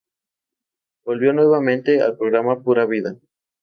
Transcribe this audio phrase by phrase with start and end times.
[1.05, 3.17] Volvió nuevamente al programa "Pura Vida".